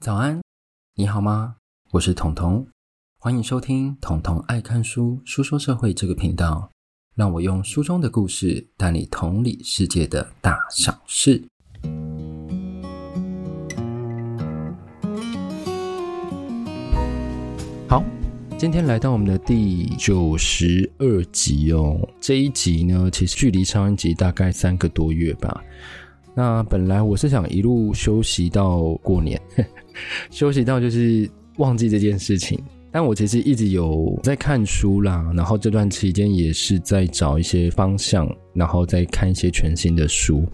[0.00, 0.40] 早安，
[0.94, 1.56] 你好吗？
[1.90, 2.64] 我是彤彤，
[3.18, 6.70] 欢迎收听《彤彤爱看书书说社会》这个频道，
[7.16, 11.42] 让我用书中的故事带你同理世界的大小事。
[17.88, 18.04] 好，
[18.56, 22.08] 今天来到我们的第九十二集哦。
[22.20, 25.64] 这一集呢，其实距离上一集大概三个多月吧。
[26.38, 29.40] 那本来我是想一路休息到过年。
[30.30, 32.56] 休息到就是忘记这件事情，
[32.92, 40.46] 但我其实一直有在看书啦，然后这段期间也是在找一些方向，然后再看一些全新的书。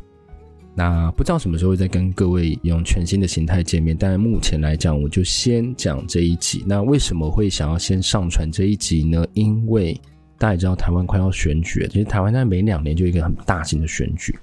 [0.74, 6.64] 那不知道什么时候会再跟各位用全新的形态见面，但目前来讲，我就先讲这一集。
[6.66, 9.22] 那为什么会想要先上传这一集呢？
[9.34, 9.92] 因为
[10.38, 14.34] 大家也知道台湾快要选举，其实台湾在每两年就一个很大型的选举，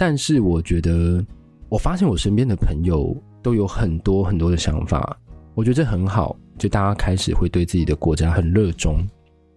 [0.00, 1.22] 但是我觉得，
[1.68, 3.14] 我发现我身边的朋友。
[3.42, 5.18] 都有很多很多的想法，
[5.54, 9.02] 我觉得这很好，就大家开始会对自己的国家很热衷。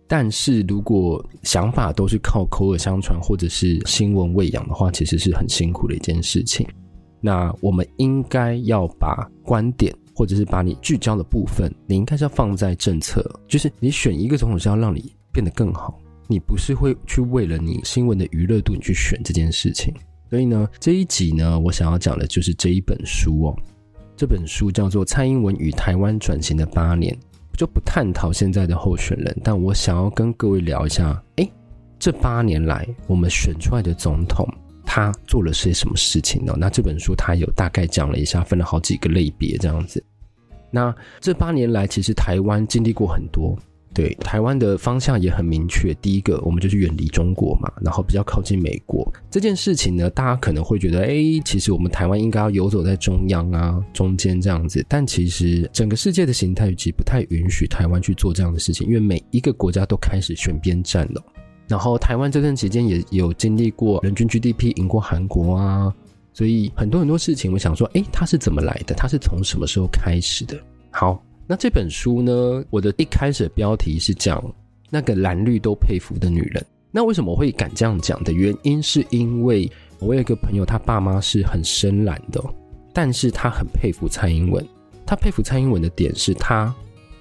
[0.07, 6.65] 但是如果想法都是靠口耳相传或者是新闻喂养的话，其实是很辛苦的一件事情。
[7.19, 15.99] 那我们应该要把观点，或者是把你聚焦的部分，你应该是要放在政策，就是你选一个总统是要让你变得更好，
[16.29, 19.93] 你不是会去为了你新闻的娱乐度你去选这件事情。
[20.33, 23.55] 所以呢，这一集呢，我想要讲的就是这一本书哦。
[24.17, 27.15] 这本书叫做《蔡英文与台湾转型的八年》，
[27.55, 31.47] 就不探讨现在的候选人，但我想要跟各位聊一下，诶，
[31.99, 34.43] 这八年来我们选出来的总统，
[34.83, 36.55] 他做了些什么事情呢？
[36.57, 40.03] 那这本书他有大概讲了一下，分了好几个类别这样子。
[40.71, 43.55] 那这八年来，其实台湾经历过很多。
[43.93, 45.93] 对，台湾的方向也很明确。
[46.01, 49.07] 第一个，我们就是远离中国嘛，然后比较靠近美国。
[49.29, 51.13] 这件事情呢，大家可能会觉得，哎，
[51.45, 54.83] 其实我们台湾应该要游走在中央啊，中间这样子。
[54.89, 61.21] 但其实整个世界的形态其实不太允许台湾去做这样的事情，因为每一个国家都开始选边站了。
[61.67, 65.93] 然后台湾这段期间也有经历过人均 GDP 赢过韩国啊，
[66.33, 68.95] 所以很多很多事情，我想说，哎，它是怎么来的？
[68.95, 70.59] 它是从什么时候开始的？
[70.89, 71.23] 好。
[71.45, 74.43] 那这本书呢，我的一开始的标题是讲
[74.89, 76.65] 那个蓝绿都佩服的女人。
[76.89, 82.41] 那为什么我会敢这样讲的原因，是因为我有一个朋友，他爸妈是很深蓝的，
[82.93, 84.65] 但是他很佩服蔡英文。
[85.05, 86.73] 他佩服蔡英文的点是，他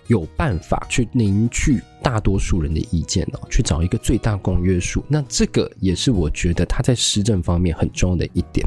[0.07, 5.03] 有办法去凝聚大多数人的意见哦，去找一个最大公约数。
[5.09, 8.65] 那这个也是我觉得他在施政方面很重要的一点。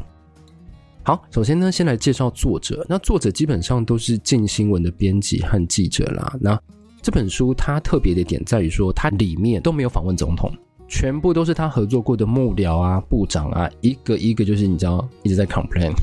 [1.08, 2.84] 好，首先呢，先来介绍作者。
[2.90, 6.36] 那作者基本上都是近新闻的编辑和记者啦。
[6.42, 6.60] 那
[7.00, 10.52] 这本书它特别的点在于说，它里面都没有访问总统，
[10.88, 15.94] 全部都是他合作过的幕僚啊、部长啊，一个一个就是你知道一直在 complain，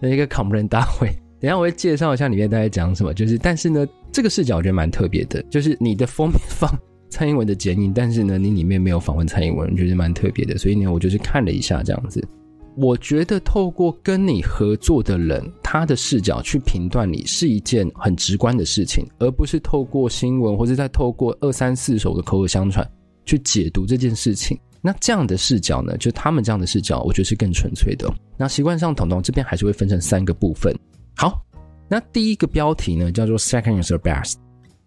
[0.00, 1.10] 那 一个 complain 大会。
[1.38, 3.12] 等下我会介绍一下里面大概讲什么。
[3.12, 6.74] 就是，但是呢，这个视角我觉得蛮特别的，就是你的封面放
[7.10, 10.56] 蔡英文的剪影，但是呢，你里面没有访问蔡英文，我觉得蛮特别的。
[10.56, 12.26] 所以呢，我就是看了一下这样子。
[12.76, 22.88] 我觉得透过跟你合作的人，他的视角去评断你是一件很直观的事情，而不是透过新闻或者再透过二三四手的口口相传
[23.24, 24.58] 去解读这件事情。
[24.80, 28.12] 那这样的视角呢，就他们这样的视角，我觉得是更纯粹的。
[28.36, 30.76] 那习惯上，统统这边还是会分成三个部分。
[31.16, 31.40] 好，
[31.88, 34.34] 那第一个标题呢叫做 “Second is the best”。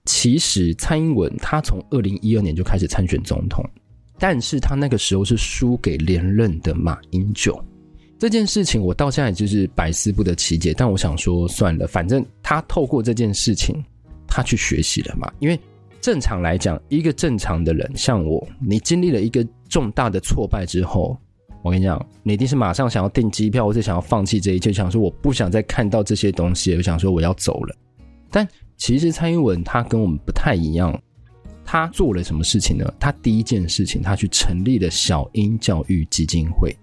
[0.05, 3.63] 其实蔡英文他从二零一二年就开始参选总统，
[4.19, 7.57] 但是他那个时候是输给连任的马英九。
[8.19, 13.83] 这件事情我到现在就是百思不得其解，但我想说算了，反正他透过这件事情，
[14.27, 15.31] 他去学习了嘛。
[15.39, 15.59] 因为
[16.01, 21.15] 正常来讲，一个正常的人像我，你经历了一个重大的挫败之后，
[21.61, 27.75] 我跟你讲，你一定是马上想要订机票，或者想要放弃这一切，想说我不想再看到这些东西，我想说我要走了。
[28.31, 28.47] 但
[28.77, 30.99] 其实蔡英文他跟我们不太一样，
[31.63, 32.91] 他做了什么事情呢？
[32.99, 36.75] 他第一件事情，他去成立了小英教育基金会。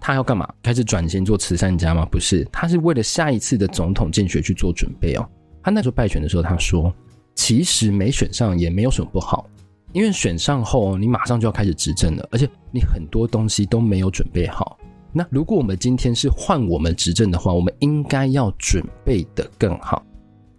[0.00, 0.48] 他要干嘛？
[0.62, 2.06] 开始转型做慈善家吗？
[2.10, 5.28] 不是，他是为了下一次的总统竞选去做准备哦。
[5.62, 6.92] 他那时候败选的时候，他说
[7.34, 9.46] ：“其实没选上也没有什么不好，
[9.92, 14.78] 因为选上后你马上就要开始执政了，而且你很多东西都没有准备好。
[15.12, 20.02] 那如果我们今天是换我们执政的话，我们应该要准备得更好。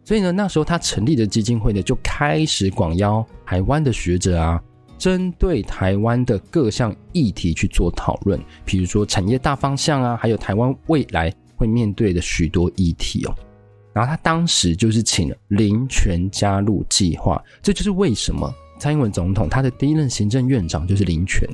[0.03, 4.61] 所以呢，那时候他成立的基金会呢，就开始广邀台湾的学者啊。”
[4.99, 13.33] 针对台湾的各项议题去做讨论，比如说产业大方向啊，还有台湾未来会面对的许多议题哦。
[13.93, 21.49] 然后他当时就是请林权加入计划，这就是为什么蔡英文总统他的第一任行政院长就是林权。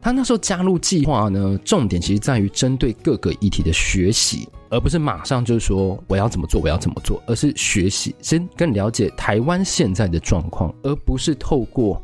[0.00, 12.00] 他那时候加入计划呢，重点其实在于针对各个议题的学习，而不是马上就是说我要怎么做，我要怎么做，而是学习，先更了解台湾现在的状况，而不是透过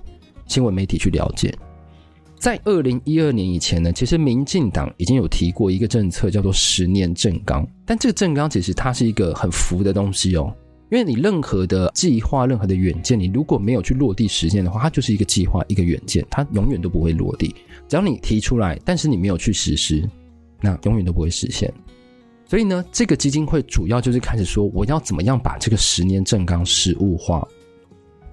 [0.52, 1.54] 新闻媒体去了解。
[2.38, 7.66] 在二零一二年以前呢，其实民进党已经有提过一个政策，叫做十年政纲。
[7.86, 10.52] 但这个政纲其实它是一个很浮的东西哦，
[10.90, 17.54] 因为你任何的计划、任何的远见，你如果没有去落地实践的话，它就是一个计划、一个远见，它永远都不会落地。
[17.88, 20.06] 只要你提出来，但是你没有去实施，
[20.60, 21.72] 那永远都不会实现。
[22.44, 27.46] 所以呢，这个基金会主要就是开始说，我要怎么样把这个十年政纲实物化，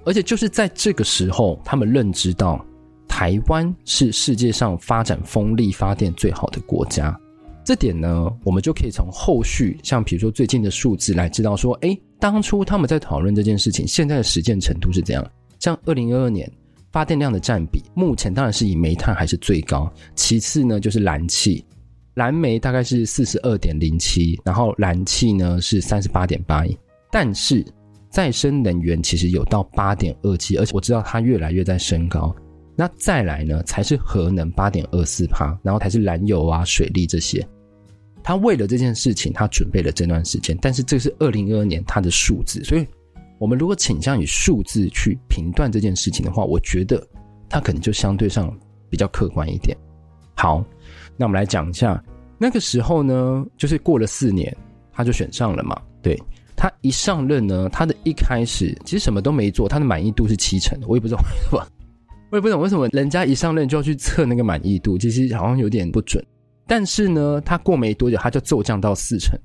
[0.06, 2.64] 而且就是在这个时候，他们认知到。
[3.12, 7.20] 台湾是世界上发展风力发电最好的国家，
[7.66, 15.28] 这点呢，我们就可以从后续，像比如说最近的数字来知道说，诶，当初他们在讨论这件事情，现在的实践程度是怎样。
[15.60, 16.50] 像二零二二年
[16.92, 21.66] 发电量的占比，目前当然是以煤炭还是最高，其次呢就是燃气，
[22.14, 26.78] 燃煤大概是四十二点零七，然后燃气呢是三十八点八一，
[27.12, 27.66] 但是
[28.10, 32.36] 再生能源其实有到八点二七，而且我知道它越来越在升高。
[32.76, 37.46] 那再来呢，才是核能八点二四趴，然后才是燃油啊、水利这些。
[38.24, 42.88] 他为了这件事情，他准备了这段时间，但是这是二零二二年他的数字，所以
[43.38, 47.06] 我们如果倾向于数字去评断这件事情的话，我觉得
[47.50, 48.56] 他可能就相对上
[48.90, 49.78] 比较客观一点。
[50.36, 50.64] 好，
[51.18, 52.02] 那我们来讲一下，
[52.38, 54.56] 那个时候呢，就是过了四年，
[54.92, 55.82] 他就选上了嘛。
[56.02, 56.18] 对，
[56.60, 61.66] 他一上任呢，他的一开始其实什么都没做，他的满意度是七成，我也不知道为什么。
[62.32, 66.22] 我也不懂为什么人家一上任就要去测那个满意度，其实好像有点不准。
[66.68, 69.40] 但是呢，他过没多久他就骤降到四成，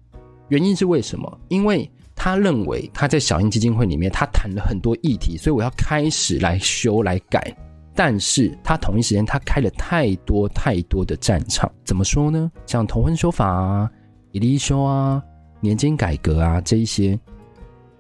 [0.49, 1.41] 原因是为什么？
[1.47, 7.57] 因为他认为他在小英基金会里面他谈了很多议题，所以我要开始来修来改。
[7.95, 12.51] 但是他同一时间他开了太多太多的战场，怎么说呢？
[12.67, 13.89] 像同婚修法啊、
[14.33, 15.23] 一例修啊、
[15.65, 17.19] 年金改革啊这一些。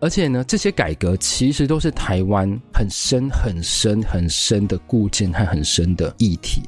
[0.00, 6.62] 而且呢，这些改革其实都是台湾很深、很深、很深的固件和很深的议题。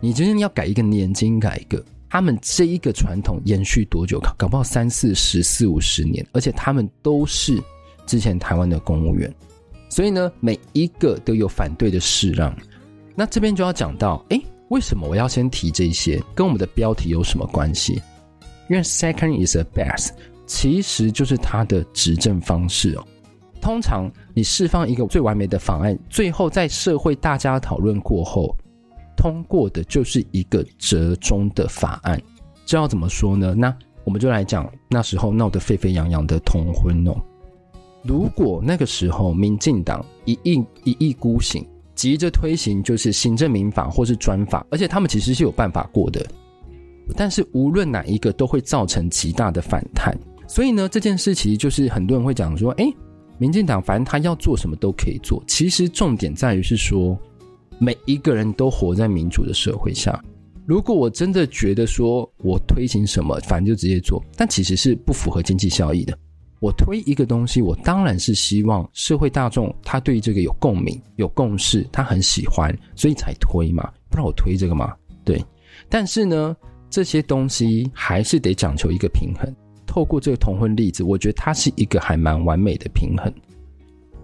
[0.00, 4.18] 你今天要改一个年金改革，他们这一个传统延续多久？
[4.20, 6.26] 搞搞不好三四十、四五十年。
[6.32, 7.62] 而且他们都是
[8.06, 9.30] 之前台湾的公务员，
[9.90, 12.56] 所以呢，每一个都有反对的势让。
[13.14, 14.40] 那这边就要讲到，诶，
[14.70, 16.22] 为什么我要先提这些？
[16.34, 18.00] 跟我们的标题有什么关系？
[18.70, 20.12] 因为 second is the best。
[20.48, 23.06] 其实就是他的执政方式哦。
[23.60, 28.56] 通常你释放一个最完美的方案，最后在社会大家讨论过后，
[29.16, 32.20] 通过的就是一个折中的法案。
[32.64, 33.54] 这要怎么说呢？
[33.54, 37.14] 那我们就来讲那时候闹得沸沸扬扬的同婚哦。
[38.02, 46.24] 如果那个时候民进党一意一意孤行，急着推行就是行政民法或是专法，而且他们其实是有办法过的，
[47.16, 50.16] 但是无论哪一个都会造成极大的反弹。
[50.48, 52.92] 所以呢，这件事其实就是很多人会讲说，诶，
[53.36, 55.44] 民进党反正他要做什么都可以做。
[55.46, 57.16] 其实重点在于是说，
[57.78, 60.20] 每一个人都活在民主的社会下。
[60.66, 66.18] 如果我真的觉得说我推行什么，反正就直接做，但其实是不符合经济效益的。
[66.60, 73.88] 我推一个东西，我当然是希望社会大众他对这个有共鸣、有共识，他很喜欢，所以才推嘛。
[74.10, 74.92] 不然我推这个嘛，
[75.24, 75.44] 对。
[75.88, 76.56] 但是呢，
[76.90, 79.54] 这些东西还是得讲求一个平衡。
[79.88, 83.32] 透过这个同婚例子，我觉得它是一个还蛮完美的平衡。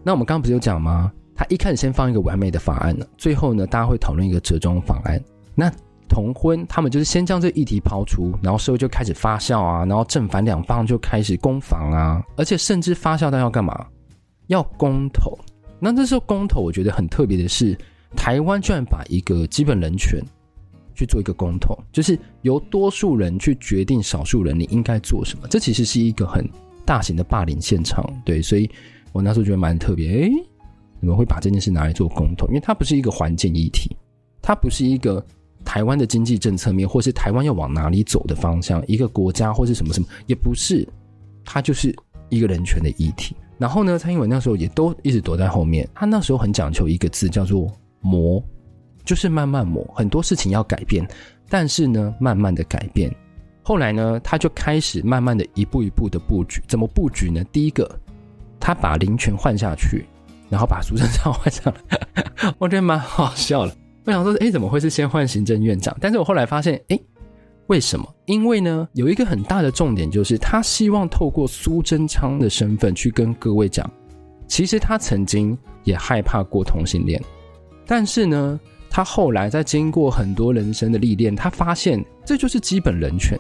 [0.05, 1.11] 那我们刚刚不是有讲吗？
[1.35, 5.21] 他一开始先放一个完美的法案呢，最后呢，大家会讨论一个折中法案。
[5.53, 5.69] 那
[6.09, 13.85] 同婚，他们就是先将这个议题抛出，然后社会就开始发酵啊，然后正反两方就开始攻防啊，而且甚至发酵到要干嘛？
[14.47, 15.37] 要公投。
[15.81, 17.77] 那这时候公投，我觉得很特别的是，
[18.15, 20.23] 台湾居然把一个基本人权。
[20.95, 25.47] 去做一个公投，就是由多数人去决定少数人你应该做什么。
[25.49, 26.49] 这其实是一个很
[26.85, 28.71] 大型的霸凌现场，对，所以
[29.13, 30.11] 我那时候觉得蛮特别。
[30.11, 30.31] 诶，
[31.01, 33.97] 你们会把这件事拿来做公投，因为它不是一个环境议题，
[34.41, 35.25] 它不是一个
[35.65, 40.87] 台湾的经济政策面，或是台湾要往哪里走的方向，一个国家或是什么什么，也不是，
[41.45, 41.95] 它就是
[42.29, 43.35] 一个人权的议题。
[43.57, 47.73] 然后呢，蔡英文那时候也都一直躲在后面，他那时候很讲求一个字叫做
[48.03, 48.43] “磨”。
[49.05, 51.07] 就是慢慢磨，很多事情要改变，
[51.49, 53.15] 但是呢，慢慢的改变。
[53.63, 56.63] 后来呢，他就开始慢慢的一步一步的布局。
[56.67, 57.43] 怎么布局呢？
[57.53, 57.99] 第一个，
[58.61, 60.05] 他把林全换下去，
[60.51, 61.99] 然后把苏贞昌换上来，
[62.59, 63.75] 我觉得蛮好笑的。
[64.05, 65.97] 我想说，诶，怎么会是先换行政院长？
[65.99, 67.01] 但是我后来发现，哎，
[67.69, 68.07] 为什么？
[68.27, 73.91] 因为呢，有一个很大的重点，就是他希望透过苏贞昌的身份去跟各位讲，
[74.47, 77.23] 其实他曾经也害怕过同性恋，
[77.87, 78.61] 但是呢。
[78.95, 83.37] 他后来在经过很多人生的历练，他发现这就是基本人权，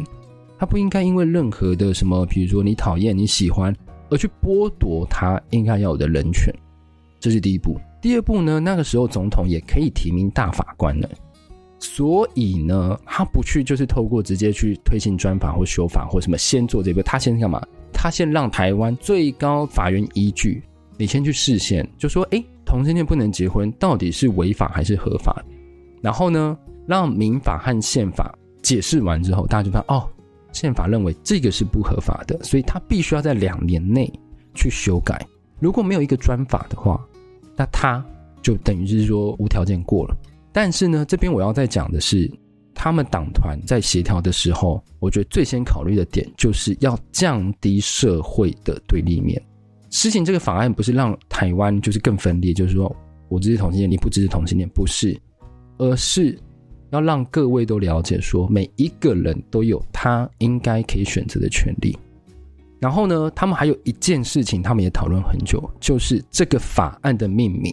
[0.58, 3.72] 他不应该因为任何的什么，比如说你讨厌、你喜欢，
[4.10, 6.52] 而去剥夺他应该要有的人权。
[7.20, 7.78] 这是第一步。
[8.02, 11.08] 第二步呢，那个时候总统也可以提名大法官了，
[11.78, 17.64] 所以呢，他不去就是透过直接去推行专法或修法或什么，先做这个，他先干嘛？
[17.92, 20.64] 他先让台湾最高法院依据，
[20.96, 22.42] 你先去试宪，就说，哎。
[22.66, 25.44] 同性恋不能结婚，到底是违法还是合法？
[26.00, 26.58] 然后呢，
[26.88, 30.08] 让民法和宪法解释完之后，大家就发现哦，
[30.50, 34.10] 宪法认为这个是不合法的，所以他必须要在两年内
[34.54, 35.24] 去修改。
[35.60, 37.06] 如果没有一个专法的话，
[37.54, 38.04] 那他
[38.42, 40.16] 就等于是说无条件过了。
[40.50, 42.28] 但是呢，这边我要再讲的是，
[42.74, 49.40] 他们党团在协调的时候，我觉得最先考虑的点就是要降低社会的对立面。
[49.94, 52.94] 实行这个法案不是让台湾就是更分裂，就是说
[53.28, 55.16] 我支持同性恋，你不支持同性恋，不是，
[55.78, 56.36] 而是
[56.90, 61.96] 要让各位都了解说，每一个人都有他应该可以选择的权利。
[62.80, 67.72] 然后呢，他们还有一件事情，他们也讨论很久，就是这个法案的命名。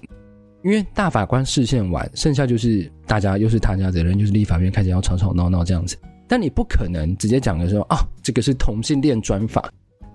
[0.63, 5.97] 因为大法官释宪完，剩下就是大家又是他家责任，就是立法院开始要吵吵闹闹这样子。
[6.27, 9.67] 但你不可能直接讲的时候啊，这个是同性恋专法。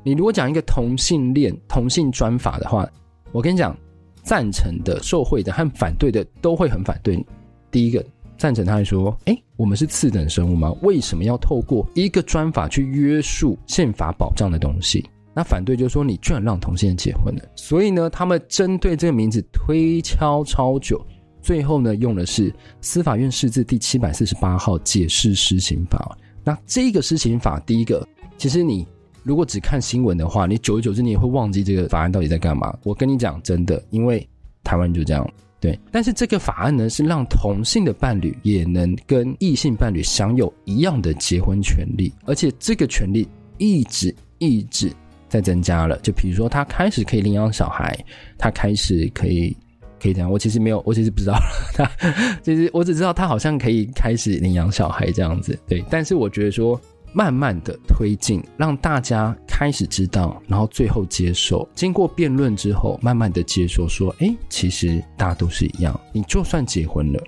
[0.07, 2.89] 你如果讲一个同性恋同性专法的话，
[3.33, 3.77] 我跟你讲，
[4.23, 7.27] 赞成的、受惠的和反对的都会很反对。
[7.73, 8.07] 第一个
[8.39, 10.73] 赞成，他会说：“哎，我们是次等生物吗？
[10.83, 21.05] 为什么要透过一个专法去约束宪法保障的东西？”那反对就是说：“你居然让同性恋结婚了。”所以呢，他们针对这个名字推敲超久，
[21.43, 26.17] 最后呢，用的是司法院释字第七百四十八号解释施行法。
[26.45, 28.07] 那这个施行法，第一个，
[28.39, 28.87] 其实你。
[29.27, 32.73] 如果只看新闻的话，你久而久之你也会忘记这个法案到底在干嘛。
[32.85, 34.25] 我跟你讲真的，因为
[34.63, 35.29] 台湾就这样，
[35.59, 35.77] 对。
[35.91, 43.29] 但是这个法案呢，是让同性的伴侣也能跟异性伴侣享有一样的结婚权利，而且这个权利
[43.59, 44.93] 一直一直
[45.29, 45.99] 在增加了。
[45.99, 47.99] 就比如说，他开始可以领养小孩，
[48.39, 49.57] 他开始可以
[50.01, 50.31] 可以这样。
[50.31, 51.37] 我其实没有，我其实不知道
[51.75, 51.85] 他，
[52.45, 55.85] 其实我只知道他好像可以开始领养小孩这样子，对。
[55.91, 56.81] 但是我觉得说。
[57.17, 61.67] 慢慢的推进，让大家开始知道，然后最后接受。
[61.75, 67.25] 经过辩论之后，慢慢的接受，说：“哎，其实大家都是一样，你就算结婚了，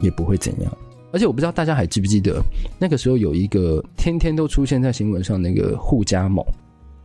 [0.00, 0.78] 也不会怎样。”
[1.12, 2.42] 而且我不知道大家还记不记得，
[2.76, 6.44] 那个时候有一个天天都出现在新闻上那个护家盟，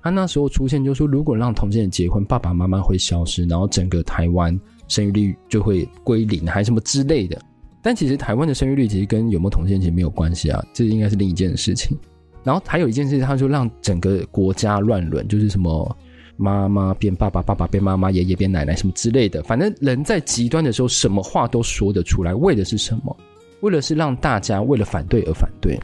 [0.01, 7.39] 他那时候出现就说，如果让同性人结婚，爸爸妈妈会消失，然后整个台湾生育率就会归零，还什么之类的。
[7.84, 11.96] 但其实台湾的生育率其实跟有没有同性其实没有关系啊，这应该是另一件事情。
[12.45, 15.97] 然后还有一件事，他就让整个国家乱伦，就是什么
[16.37, 19.41] 妈妈变爸爸，爸爸变妈妈，爷爷变奶奶，什么之类的。
[19.43, 22.35] 反正人在极端的时候，什么话都说得出来。
[22.35, 23.17] 为的是什么？
[23.61, 25.75] 为了是让大家为了反对而反对。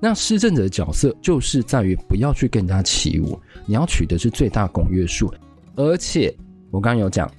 [0.00, 5.32] 那施政者的角色就是在于不要去跟人家起舞，你要取得是最大公约数。
[5.76, 6.34] 而且
[6.70, 7.30] 我刚刚有讲，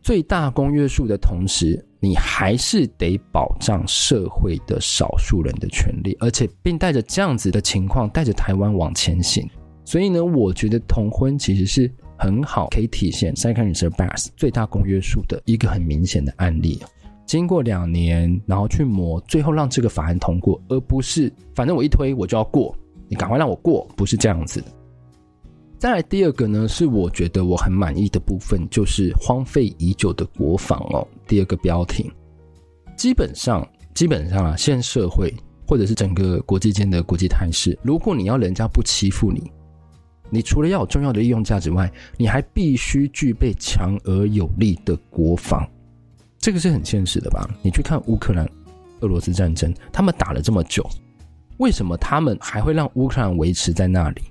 [0.00, 1.78] 最大公约数的同时。
[2.04, 9.48] 你还是得保障社会的少数人的权利，而且并带着这样子的情况，带着台湾往前行。
[9.84, 16.82] 所以呢，我觉得同婚其实是很好，可以体现 Second Reserve Bank 最大公约数的一个很明显的案例。
[17.24, 22.76] 经过两年，然后去磨，最后让这个法案通过，而不是反正我一推我就要过，
[23.08, 24.66] 你赶快让我过，不是这样子的。
[25.82, 31.04] 再来第二个呢，是我觉得我很满意的部分，就是荒废已久的国防哦。
[31.26, 32.08] 第二个标题，
[32.96, 35.34] 基本上基本上啊，现社会
[35.66, 39.50] 或者是整个国际间的国际态势，如果你要人家不欺负你，
[40.30, 45.68] 你除了要有重要的利用价值外，你还必须具备强而有力的国防，
[46.38, 47.44] 这个是很现实的吧？
[47.60, 48.48] 你去看乌克兰、
[49.00, 50.88] 俄罗斯战争，他们打了这么久，
[51.56, 54.22] 为什么他们还会让乌克兰维持在那里？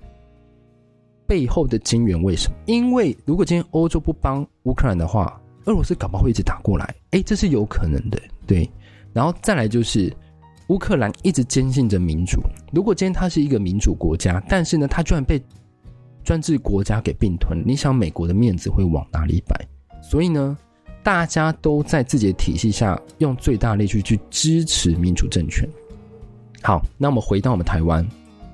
[1.32, 2.58] 背后的金源为什么？
[2.66, 6.94] 因为如果今天欧洲不帮乌克兰的话，俄罗斯搞不好会一直打过来。
[7.12, 8.22] 诶，这是有可能的。
[8.46, 8.70] 对，
[9.14, 10.14] 然后再来就是
[10.68, 12.42] 乌克兰一直坚信着民主。
[12.74, 15.42] 如果今天它是一个民主国家，但是呢，它居然被
[16.22, 19.56] 专制国家给并吞，你想美国的面子会往哪里摆？
[20.04, 20.58] 所以呢，
[21.02, 25.66] 大家都在自己的体系下用最大力去去支持民主政权。
[26.62, 28.06] 好，那我们回到我们台湾。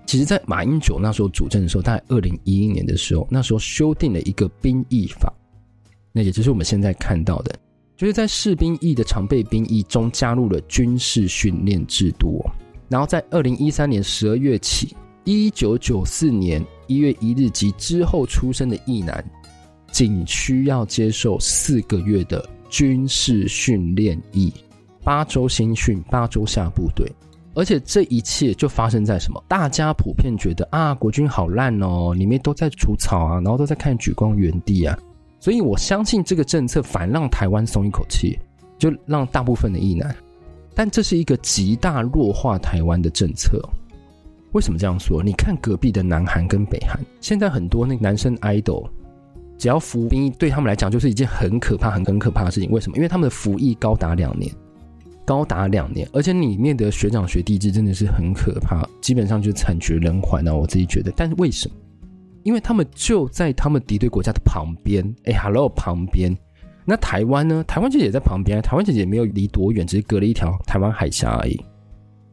[0.07, 5.31] 其实，在马英九那时候主政的时候，大概二零一一年的时候，那时候修订了一个兵役法，
[6.13, 7.53] 那也就是我们现在看到的，
[7.97, 12.41] 就是在士兵役的常备兵役中加入了军事训练制度。
[12.87, 14.95] 然后在二零一三年十二月起，
[15.25, 19.21] 一九九四年一月一日及之后出生的役男，
[19.91, 24.53] 仅需要接受四个月的军事训练役，
[25.03, 27.11] 八州新训、八州下部队，
[27.57, 29.43] 而且这一切就发生在什么？
[29.47, 34.95] 大家普遍觉得啊，国军好烂哦，里面都在除草啊，然后都在看莒光原地啊，
[35.39, 38.37] 所以我相信这个政策反让台湾松一口气，
[38.77, 40.15] 就让大部分的役男。
[40.75, 43.59] 但这是一个极大弱化台湾的政策。
[44.51, 45.23] 为什么这样说？
[45.23, 48.87] 你看隔壁的南韩跟北韩，现在很多那男生 idol，
[49.57, 52.69] 只要服兵役，对他们来讲就是一件很可怕、很很可怕的事情。
[52.69, 52.97] 为什么？
[52.97, 54.53] 因为他们的服役高达两年，
[55.27, 60.55] 高达两年，而且里面的学长学弟制真的是很可怕，基本上就是惨绝人寰啊！
[60.55, 61.12] 我自己觉得。
[61.17, 61.75] 但是为什么？
[62.43, 66.34] 因为他们就在他们敌对国家的旁边，哎，hello 旁边。
[66.86, 67.62] 那台湾呢？
[67.67, 71.60] 台湾姐姐也在旁边，台湾姐姐也没有离多远，只是隔了一条台湾海峡而已。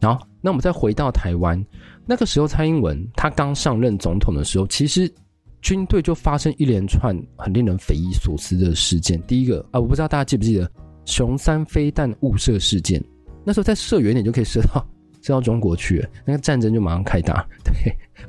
[0.01, 1.61] 好，那我们再回到台湾，
[2.07, 5.13] 那个时候蔡英文他刚上任总统的时候，其实
[5.61, 9.21] 军队就发生一连串很令人匪夷所思的事件。
[9.23, 10.71] 第一个啊，我不知道大家记不记得
[11.05, 13.03] 熊三飞弹误射事件，
[13.45, 14.87] 那时候再射远点就可以射到
[15.23, 17.75] 射到中国去了，那个战争就马上开打， 对，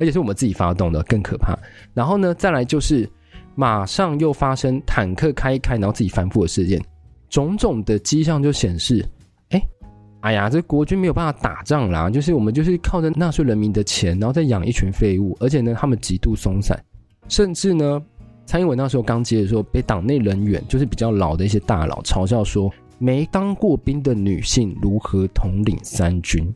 [0.00, 1.58] 而且是我们自己发动的，更可怕。
[1.92, 3.08] 然后呢，再来就是
[3.54, 6.82] 马上又发生坦克开一开，然后自己翻覆的事件，
[7.28, 9.04] 种种的迹象就显示。
[10.22, 16.76] 哎呀，这国军没有办法打仗啦，就是我们就是靠着纳税人民的钱，然后再养一群废物，而且呢，他们极度松散，
[17.28, 18.02] 甚至呢，
[18.46, 26.54] 蔡英文那时候刚接的时候，被党内人员就是比较老的一些大佬嘲笑说，没当过兵的女性如何统领三军？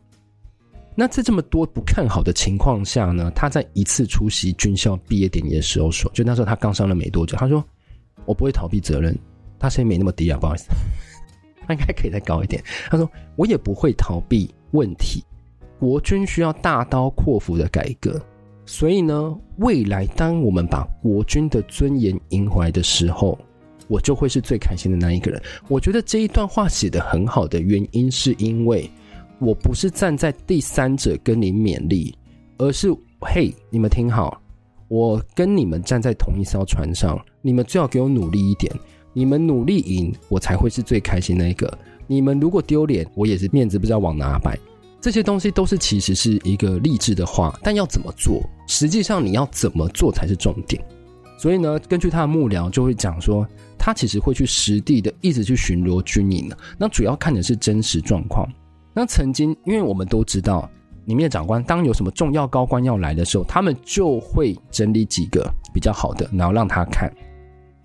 [0.94, 7.64] 那在这么多不看好的情况下呢，他在一次出席军校毕业典礼的时候说，就那时候他刚上任没多久，他说
[8.24, 9.16] ：“我不会逃避责任。”
[9.58, 10.66] 他声音没那么低啊，不好意思。
[11.66, 12.62] 他应该可以再高一点。
[12.88, 15.24] 他说：“我也不会逃避问题，
[15.78, 18.20] 国军需要大刀阔斧的改革。
[18.70, 23.36] 所以呢，未来当我们把国军的尊严赢回来的时候，
[23.88, 25.42] 我就会是最开心的那一个人。
[25.66, 28.88] 我觉得这一段话写得很好的原因，是因为
[29.40, 32.14] 我不是站在第三者跟你勉励，
[32.58, 34.40] 而是嘿，你们听好，
[34.86, 38.72] 我跟你们站在同一艘船上，你们最好给我努力一点。”
[39.12, 41.76] 你们努力赢，我才会是最开心的那个。
[42.06, 44.56] 你们如果丢脸，我也是面子不知道往哪摆。
[45.00, 48.42] 这些东西都是其实是一个励志的话，但要怎么做？
[48.66, 50.82] 实际上你要怎么做才是重点。
[51.38, 53.46] 所以呢，根据他的幕僚就会讲说，
[53.78, 56.50] 他其实会去实地的一直去巡逻军营。
[56.76, 58.46] 那主要看的是真实状况。
[58.92, 60.68] 那曾经，因为我们都知道，
[61.06, 67.10] 里面的长官当有什么重要高官要来的时候，他们就会整理几个比较好的，然后让他看。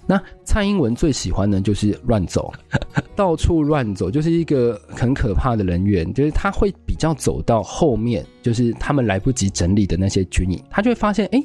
[0.07, 2.53] 那蔡英文最喜欢的就是乱走，
[3.15, 6.13] 到处乱走，就是一个很可怕的人员。
[6.13, 11.43] 就是他会比较走到后面，就是他们来不及整理的那些军营，他就会发现，哎，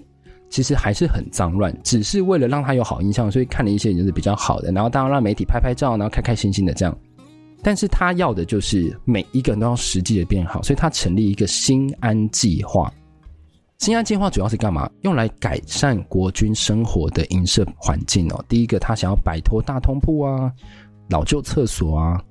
[0.51, 1.75] 其实还是很脏乱。
[1.83, 6.97] 只是为了让他有好印象，所以看了一些就是比较好的，然后当然让媒体拍拍照，然后开开心心的这样。
[7.63, 12.93] 但是他要的就是每一个人都要实际的变好，所以他成立一个新安计划。
[13.81, 14.89] 新安计划主要是干嘛？
[15.01, 18.45] 用来改善国军生活的营舍环境哦。
[18.47, 20.53] 第一个，他想要摆脱大通铺啊、
[21.09, 22.23] 老旧厕所啊。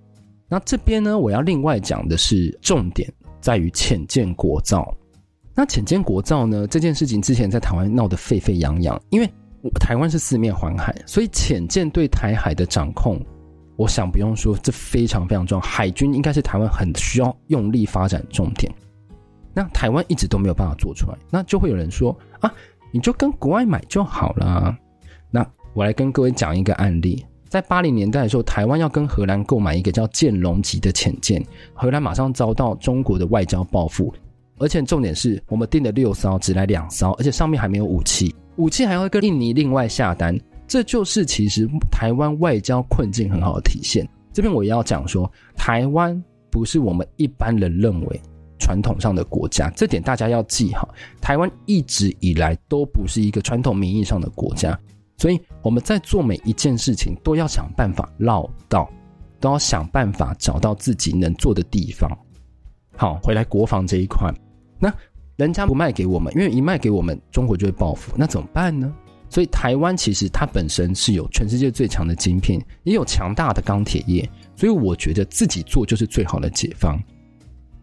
[0.47, 4.95] 那这边呢，我要另外讲的是，重点在于浅见国造。
[5.55, 9.27] 那浅见国造呢，这件事情之前在台湾闹得沸沸扬扬，因为
[9.79, 13.19] 台湾是四面环海，所以浅见对台海的掌控，
[13.75, 15.61] 我想不用说，这非常非常重要。
[15.65, 18.71] 海军应该是台湾很需要用力发展重点。
[19.59, 22.49] 那台湾一直都没有办法做出来，那就会有人说啊，
[22.93, 24.73] 你就跟国外买就好了。
[25.29, 34.13] 那我来跟各位讲一个案例，在八零年代的时候，台湾要跟荷兰购买一个叫剑龙级的潜舰，荷兰马上遭到中国的外交报复，
[34.59, 44.07] 而且重点是我们订的六艘只来两艘，而且上面还没有武器，武器还会跟印尼另外下单，这就是其实台湾外交困境很好的体现。
[44.31, 48.21] 这边我也要讲说，台湾不是我们一般人认为。
[48.59, 50.93] 传统上的国家，这点大家要记好。
[51.19, 54.77] 台湾一直以来都不是一个传统名义上的国家，
[55.17, 58.87] 所以我们在做每一件事情都要想办法绕道，
[59.39, 62.09] 都要想办法找到自己能做的地方。
[62.95, 64.31] 好，回来国防这一块，
[64.77, 64.93] 那
[65.37, 68.93] 人家不卖给我们，因为一卖给我们，中国就会报复，那怎么办呢？
[69.29, 76.99] 所以台湾其实它本身是有全世界最强的晶片，也有强大的钢铁业，所以我觉得自己做就是最好的解方。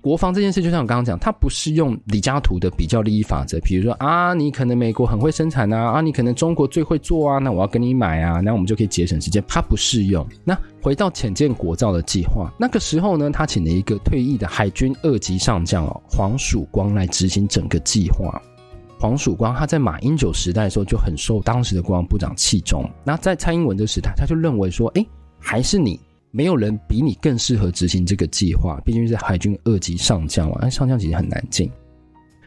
[0.06, 9.42] 国防这件事，就像我刚刚讲，它不是用李嘉图的比较利益法则，比如说啊，你可能美国很会生产啊，啊，你可能中国最会做啊，那我要跟你买啊，那我们就可以节省时间。
[9.48, 10.24] 它不适用。
[10.44, 18.40] 那回到浅见国造的计划，那个时候呢，他请了一个退役的海军二级上将哦，黄曙光来执行整个计划。
[19.00, 25.04] 黄曙光他在马英九时代的时候就很受当时的国防部长器重，那在蔡英文的时代，他就认为说，哎，
[25.40, 25.98] 还是你。
[26.36, 31.70] 没有人比你更适合执行这个计划，毕竟是海军二级上将嘛，那上将其实很难进。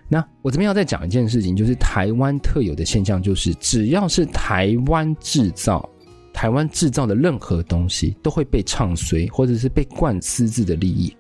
[0.08, 5.89] 那我这边要再讲一件事情，就是台湾特有的现象，就是只要是台湾制造、
[6.32, 11.12] 台湾制造的任何东西，都会被唱衰，或者是被灌私自的利益。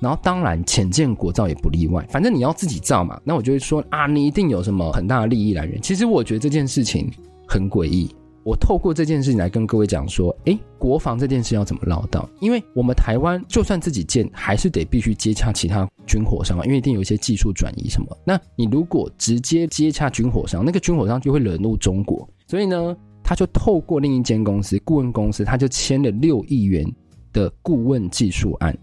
[0.00, 2.06] 然后当然，潜舰国造也不例外。
[2.10, 5.78] 反正你要自己造嘛，那我就会说啊，你一定有什么很大的利益来源。
[5.82, 7.10] 其实我觉得这件事情
[7.46, 8.10] 很诡异。
[8.44, 12.28] 我透过这件事情来跟各位讲说，诶，国防这件事要怎么唠到？
[12.40, 18.06] 因为我们台湾就算自己建，还是得必须接洽其他军火商，因为一定有一些技术转移什么。
[18.22, 22.28] 那你如果直接接洽军火商，那个军火商就会惹怒中国。
[22.46, 26.86] 所以呢，他就透过另一间公司顾问公司，他就签了六亿元
[27.32, 28.76] 的顾问技术案。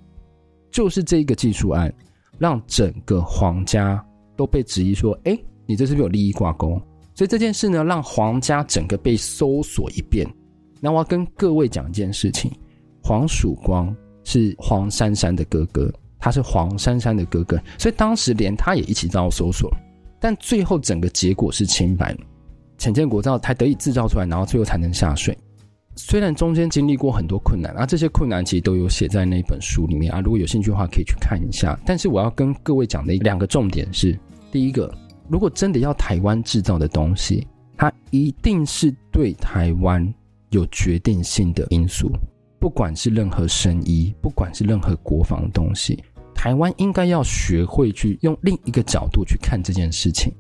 [0.72, 1.94] 就是这个技术案，
[2.40, 4.04] 让整个皇家
[4.36, 6.82] 都被质疑说：“哎，你这是不是有利益挂钩？”
[7.22, 10.28] 所以这件事呢，让皇家整个被搜索一遍。
[10.80, 12.52] 那我要跟各位讲一件事情：
[13.00, 19.72] 黄曙光是黄珊珊的哥哥，他是黄珊珊的哥哥，所以当时连他也一起遭到搜索。
[20.20, 22.18] 但最后整个结果是清白，
[22.80, 25.38] 潜舰国造才得以制造出来，然后最后才能下水。
[25.96, 30.22] 虽然中间经历过很多困难，啊，这些困难其实都有写在那本书里面啊。
[30.22, 31.80] 如果有兴趣的话，可以去看一下。
[31.86, 34.18] 但是我要跟各位讲的两个重点是：
[34.52, 34.92] 第一个，
[35.32, 40.14] 如果真的要台湾制造的东西，它一定是对台湾
[40.50, 42.12] 有决定性的因素。
[42.60, 45.98] 不管是任何生意，不管是任何国防的东西，
[46.36, 50.34] 台湾应该要学会去用另一个角度去看这件事情。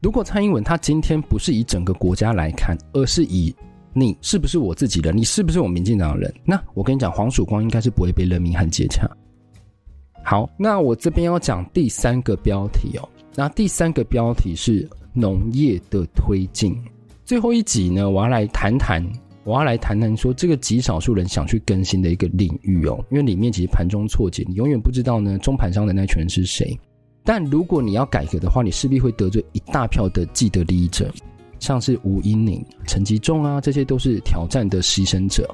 [0.00, 3.52] 如果蔡英文他今天不是以整个国家来看，而是以
[3.92, 5.16] 你是不是我自己人？
[5.16, 6.32] 你是不是我民进党人？
[6.44, 9.04] 那我跟你讲，黄曙光应该是不会被任命和接洽。
[10.22, 13.08] 好，那我这边要讲第三个标题哦。
[13.38, 16.76] 那第三个标题是农业的推进。
[17.24, 19.00] 最后一集呢，我要来谈谈，
[19.44, 22.98] 我要来谈谈说这个极少数人想去更新的一个领域哦。
[23.12, 26.76] 因为里面其实盘中错节，你永远不知道呢中盘商的那群人是谁。
[27.22, 31.08] 但如果你要改革的话，你势必会得罪一大票的既得利益者。
[31.60, 35.48] 像是吴英宁、陈吉仲啊，这些都是挑战的牺牲者。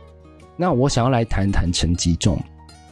[0.57, 2.43] 那我想要来谈谈陈吉仲，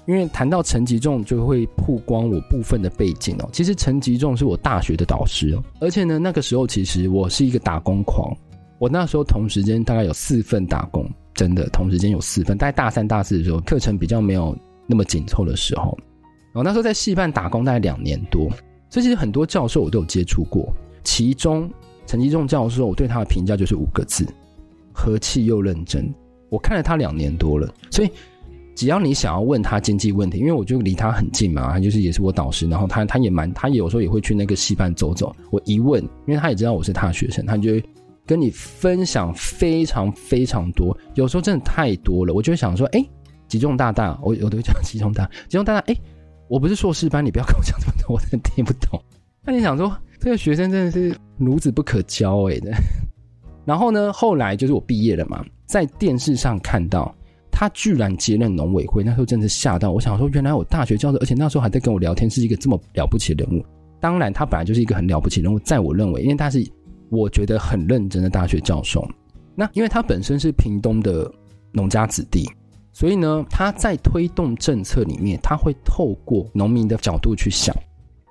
[0.07, 3.49] 因为谈到陈吉仲，就会曝光我部分的背景哦。
[3.53, 8.37] 其实陈吉仲是我大学的导师，而且呢，那个时候其实我是一个打工狂。
[8.79, 12.59] 我那时候同时间大概有四份打工，真的同时间有四份。
[12.59, 15.97] 大概大三、大四的时候，课程比较没有那么紧凑的时候，
[16.53, 18.51] 我那时候在戏办打工大概两年多，
[18.91, 20.73] 所以其实很多教授我都有接触过，
[21.05, 21.71] 其中。
[22.05, 24.27] 陈吉仲教授，我对他的评价就是五个字：
[24.93, 26.13] 和气又认真。
[26.51, 28.11] 我看了他两年多了，所以
[28.75, 35.35] 只要你想要问他经济问题，因为我就离他很近嘛，他就是也是我导师，然后他他也蛮，他有时候也会去那个戏班走走。
[35.51, 37.85] 我一问，因为他也知道我是他的学生，他就会
[38.27, 43.05] 跟你分享非常非常多，有时候真的太多了，我就会想说，哎，
[43.49, 45.97] 吉中大大，我我都会讲吉中大，吉中大大，哎，
[46.49, 49.03] 我不是硕士班，你不要跟我讲这么多，我真的听不懂。
[49.45, 49.97] 那你想说？
[50.21, 52.71] 这个学生真的是孺子不可教哎的，
[53.65, 57.13] 然后呢，后来就是我毕业了嘛，在电视上看到
[57.63, 59.93] 他居然接任农委会，那时候真是吓到。
[59.93, 63.65] 我想说，原来我大学教授，而且那时候还在跟我聊天，是一个这么了不起的人物。
[64.01, 66.69] 当然，他本来就是一个很了不起人物，在我认为，因为他是
[67.09, 69.09] 我觉得很认真的大学教授。
[69.55, 71.31] 那因为他本身是屏东的
[71.71, 72.51] 农家子弟，
[72.93, 77.73] 所以呢，他在推动政策里面，他会透过农民的角度去想。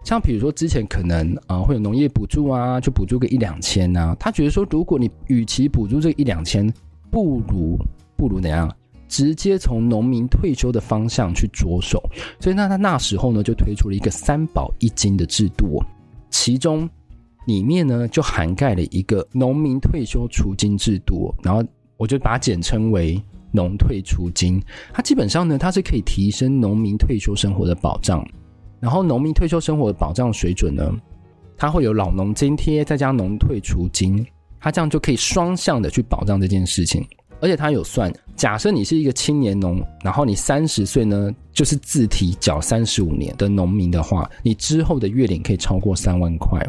[0.03, 6.69] 像比如说之前可能啊、会有农业补助啊，就补助个一两千啊，他觉得说如果你与其补助这一两千，
[7.09, 7.79] 不如
[8.17, 8.69] 不如怎样，
[9.11, 12.01] 直接从农民退休的方向去着手，
[12.39, 15.83] 所以那他那时候呢就推出了一个三保一金的制度，
[16.29, 16.89] 其中
[17.45, 21.61] 里面呢就涵盖了一个农民退休储金制度，然后
[21.97, 23.21] 我就把它简称为
[23.51, 28.25] 农退除金，它基本上呢它是可以提升农民退休生活的保障。
[28.79, 30.89] 然后农民退休生活的保障水准呢，
[31.57, 34.25] 它会有老农津贴，再加农退除金，
[34.57, 37.05] 它这样就可以双向的去保障这件事情。
[37.41, 46.61] 而且他有算，假设你是一个青年农，然后你三十岁呢，就是自提缴三十五年的农民的话，你之后的月领可以超过三万块。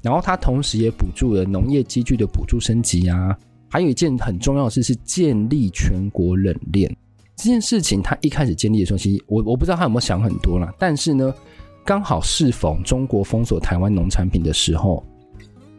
[0.00, 3.36] 然后他同时也补助了农业机具的补助升级啊，
[3.68, 6.90] 还有一件很重要的事是建立全国冷链
[7.36, 8.00] 这件事情。
[8.00, 11.34] 他一开始建立的时候，其实我我不知道他有没有想很多啦，但是呢。
[11.82, 15.02] 刚好适逢中国封锁台湾农产品的时候，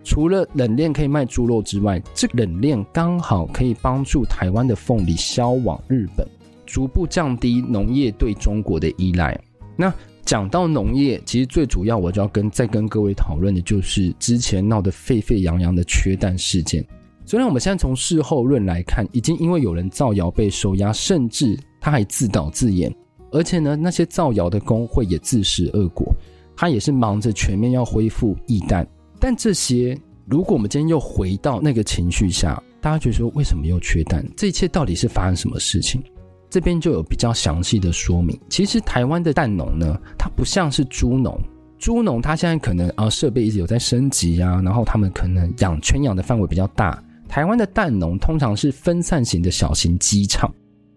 [0.04, 6.28] 除了冷链可以卖猪肉之外，这冷链刚好可以帮助台湾的凤梨销往日本，
[6.66, 9.40] 逐步降低农业对中国的依赖。
[9.76, 9.94] 那
[10.26, 16.86] 讲到农业，其实最主要我就要跟再跟各位讨论的就是之前闹得沸沸扬扬的缺蛋事件。
[17.26, 22.94] 虽然我们现在从事后论来看，已经因为有人造谣被收押，甚至他还自导自演，
[23.32, 26.14] 而且呢，那些造谣的工会也自食恶果。
[26.56, 28.88] 他也是忙着全面要恢复义弹，
[29.22, 34.26] 但这些如果我们今天又回到那个情绪下，大家觉得说为什么又缺蛋？
[34.36, 36.02] 这一切到底是发生什么事情？
[36.50, 38.38] 这边就有比较详细的说明。
[38.50, 41.40] 其实台湾的蛋农呢，它不像是猪农，
[41.78, 47.02] 猪农它现在可能啊设备一直有在升级啊，然后他们可能养圈养的范围比较大。
[47.30, 50.52] 台湾的蛋农通常是分散型的小型鸡场。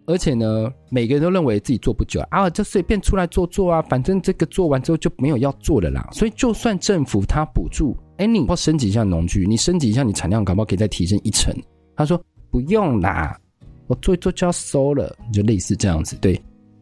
[0.07, 6.07] 而且呢，每个人都认为自己做不久啊，就随便出来做做啊，反正这个做完之后就没有要做的啦。
[6.13, 11.55] 所以就算政府他补助，哎，你要升级一下农具，你升级一下你产量，搞不可以再提升一成。
[11.97, 13.39] 他说不用啦，
[13.87, 16.17] 我做一做就要收了，就类似这样子。
[16.21, 16.41] 对，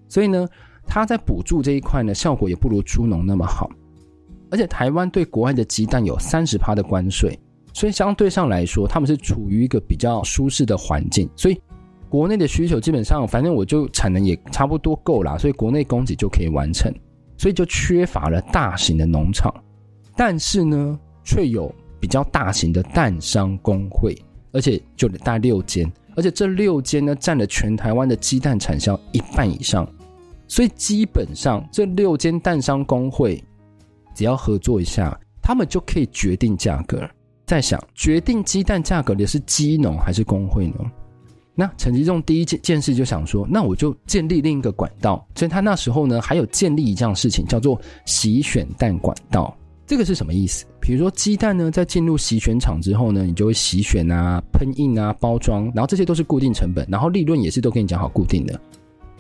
[0.09, 0.47] 所以呢，
[0.87, 3.71] 他在补助这一块呢，效果也不如猪农那么好。
[4.51, 7.39] 而且台湾对国外的鸡蛋有三十趴的关税，
[7.73, 11.61] 所以相对上来说，他们是处于一个比较舒适的环境，所以。
[12.11, 16.93] 国内的需求基本上，反正我就产能也差不多够啦，所以国内供给就可以完成，
[17.39, 19.51] 所以就缺乏了大型的农场，
[20.15, 24.17] 但是呢，却有比较大型的蛋商工会，
[24.53, 29.87] 而且就大概六间，而且这六间呢占了全台湾的鸡蛋产销一半以上，
[30.49, 33.43] 所以基本上这六间蛋商工会
[34.15, 37.09] 只要合作一下，他们就可以决定价格。
[37.45, 40.91] 在想决定鸡蛋价格的是鸡农还是工会呢？
[41.55, 45.27] 那陈吉仲第一件件事就想说，那我就建立另一个管道。
[45.35, 49.55] 所以他那时候呢，还有建立一样事情，叫做洗选蛋管道。
[49.87, 50.65] 这个是什么意思？
[50.81, 58.59] 比如说鸡蛋呢，在进入洗选厂之后呢，你就会洗选啊、喷印啊、包装，然后这些都是固定成本，然后利润也是都跟你讲好固定的。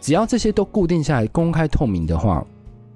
[0.01, 2.45] 只要这些都固定下来、公开透明的话，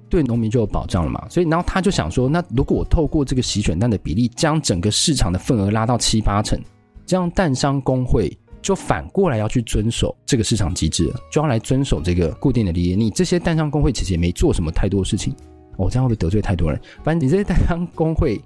[0.09, 1.27] 对农民就有保障了嘛。
[1.29, 6.59] 所以，然后他就想说，那如果我透过这个洗选蛋的比例，将整个市场的份额拉到七八成，
[7.05, 8.35] 这样蛋商工会。
[8.59, 12.97] 就反过来要去遵守这个市场机制，就要来遵守这个固定的利益。
[12.97, 15.33] 你这些蛋商工会其实也没做什么太多事情，
[15.77, 16.79] 哦，这样会不会得罪太多人？
[17.03, 18.39] 反正你这些蛋商工会，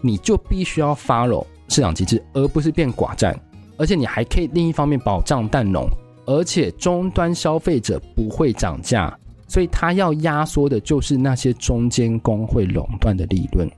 [0.00, 3.34] 你就必须要 follow 市场机制，而不是变寡占。
[3.76, 5.88] 而且你还可以另一方面保障蛋农，
[6.26, 13.70] 而且终端消费者不会涨价，所以他要压缩的就是那些中间工会垄断的利润。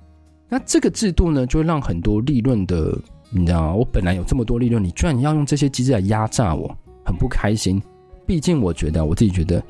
[0.48, 2.98] 那这个制度呢，就会让很多利润的。
[3.28, 3.74] 你知道吗？
[3.74, 6.72] 我本来有这么多利润，你居然要用这些机制来压榨我，
[7.04, 7.82] 很不开心。
[8.24, 9.60] 毕竟我觉得，我自己觉得，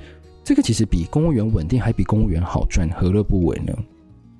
[0.47, 3.77] 这个其实比公务员稳定，还比公务员好赚，何乐不为呢？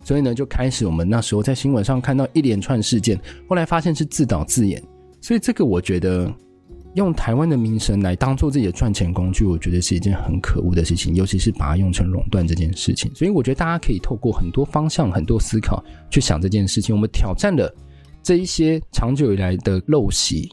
[0.05, 4.81] 所以呢，就开始我们那时候在新闻上看到一连串事件，后来发现是自导自演。
[5.21, 6.33] 所以这个我觉得，
[6.95, 13.13] 用台湾的名声来当做自己的赚钱工具，我觉得是一件很可恶的事情，尤其是把它用成垄断这件事情。
[13.13, 16.95] 所以我觉得大家可以透过很多方向、很多思考去想这件事情。
[16.95, 17.75] 我们挑战了。
[18.23, 20.49] 这一些长久以来的陋习，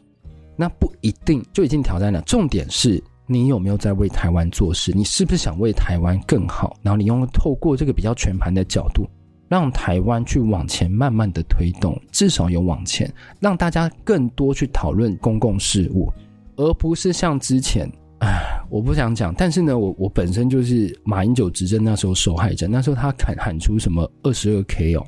[0.57, 2.19] 那不一定就已经挑战了。
[2.23, 2.99] 重点是
[3.33, 4.91] 你有没有在为台湾做事？
[4.95, 6.77] 你是不是想为台湾更好？
[6.83, 9.09] 然后你用透过这个比较全盘的角度，
[9.49, 16.11] 让台湾去往前慢慢的推动，至少有往前，让大家更多去讨论公共事务，
[16.55, 19.33] 而不是像之前，唉， 我不想讲。
[19.35, 25.05] 但是呢，我我本身就是马英九执政那时候受害者，那时候他喊喊出什么二十二 K 哦，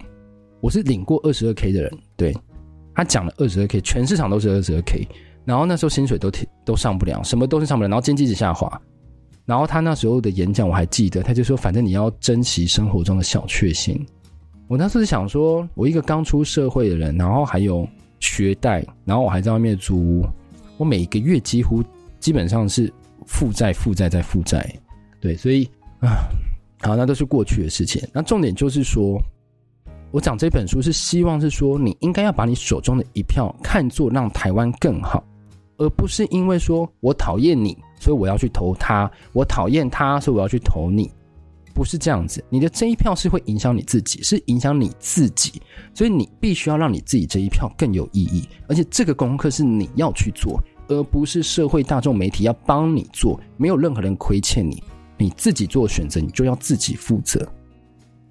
[0.62, 2.36] 我是领过二十二 K 的人，对。
[2.98, 5.06] 他讲了二十二 k，全市场都是二十二 k，
[5.46, 6.32] 然后那时候薪水都
[6.66, 8.82] 都上不了，什么都是上不了，然后经济一直下滑。
[9.46, 14.04] 然后他那时候的演讲我还记得，他就说：“反正你要珍惜生活中的小确幸。”
[14.68, 17.88] 我那时候想说，我一个刚出社会的人，然后还有
[18.20, 20.26] 学贷，然后我还在外面租屋，
[20.78, 21.84] 我每个月几乎
[22.20, 22.92] 基本上是
[23.28, 24.68] 负债、负债再负债。
[25.22, 25.64] 对，所以
[26.00, 26.26] 啊，
[26.82, 28.02] 好，那都是过去的事情。
[28.12, 29.22] 那重点就是说。
[30.12, 35.22] 我讲这本书是希望是说，你应该要把你手中的一票看作让台湾更好，
[35.78, 41.12] 而不是因为说我讨厌你，所以我要去投他；我讨厌他，所以我要去投你。
[41.74, 45.62] 不是这样子，你的这一票是会影响你自己，是影响你自己，
[45.94, 48.48] 所以你必须要让你自己这一票更有意义。
[48.70, 50.58] 而且这个功课是你要去做，
[50.88, 53.38] 而不是社会大众媒体要帮你做。
[53.58, 54.82] 没有任何人亏欠你，
[55.18, 57.46] 你自己做选择，你就要自己负责。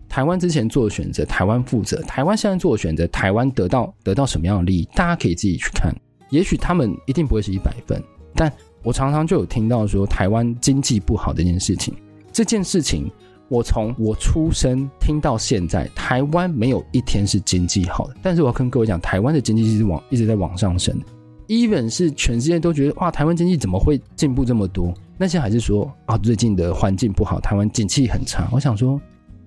[0.09, 4.88] 台湾之前做的选择，台湾负责；台湾现在做的选择，台湾得到得到什么样的利益？
[4.94, 5.94] 大家可以自己去看。
[6.35, 8.03] 也许他们一定不会是一百分，
[8.35, 11.94] 但我常常就有听到说台湾经济不好这件事情。
[12.33, 13.09] 这件事情，
[13.49, 18.16] 我从我出生听到现在，台湾没有一天是经济好的。
[18.20, 21.01] 但是我要跟各位讲，台湾的经济是往一直在往上升。
[21.47, 24.92] even 是全世界都觉得哇，台湾经济怎么会进步这么多？
[25.16, 28.49] 那些还是说啊，最近的环境不好，台湾景气很差。
[28.53, 29.01] 我想说。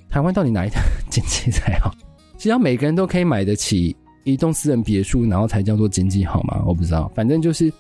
[0.09, 1.93] 台湾到底哪一台景气才好？
[2.37, 3.93] 只要每个人都可以买得起
[4.31, 6.63] 一栋私人别墅，然后才叫做经济好吗？
[6.65, 7.71] 我不知道，反正就是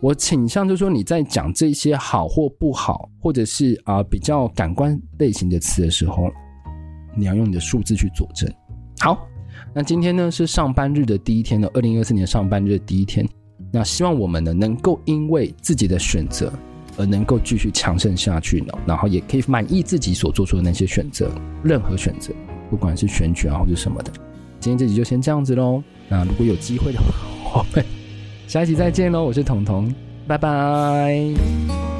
[0.00, 6.30] 我倾向就是说，你在讲这些好或不好，或者是啊、比较感官类型的词的时候，
[7.16, 8.48] 你要用你的数字去佐证。
[9.00, 9.26] 好，
[9.74, 13.26] 那今天呢是上班日的第一天了，二零二四年上班日的第一天。
[13.72, 16.52] 那希望我们呢能够因为自己的选择
[16.96, 21.30] 而能够继续强盛下去呢，然后也可以满意自己所做出的那些选择，
[21.62, 22.32] 任何选择，
[22.70, 24.12] 不管是选举啊或者什么的。
[24.60, 25.82] 今天这集就先这样子喽。
[26.08, 27.84] 那如果有机会的话，我们。
[28.46, 29.24] 下一期再见喽！
[29.24, 29.94] 我是彤彤，
[30.26, 31.97] 拜拜。